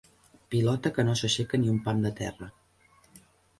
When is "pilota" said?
0.55-0.91